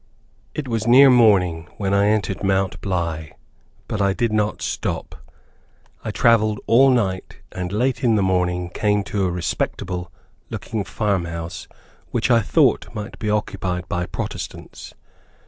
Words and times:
It 0.55 0.67
was 0.67 0.87
near 0.87 1.11
morning 1.11 1.67
when 1.77 1.93
I 1.93 2.07
entered 2.07 2.43
Mt. 2.43 2.81
Bly, 2.81 3.33
but 3.87 4.01
I 4.01 4.13
did 4.13 4.33
not 4.33 4.63
stop. 4.63 5.13
I 6.03 6.09
traveled 6.09 6.59
all 6.65 6.89
night, 6.89 7.37
and 7.51 7.71
late 7.71 8.03
in 8.03 8.15
the 8.15 8.23
morning 8.23 8.71
came 8.73 9.03
to 9.03 9.27
a 9.27 9.31
respectable 9.31 10.11
looking 10.49 10.83
farmhouse 10.83 11.67
which 12.09 12.31
I 12.31 12.41
thought 12.41 12.87
might 12.95 13.19
be 13.19 13.29
occupied 13.29 13.87
by 13.87 14.07
Protestants. 14.07 14.95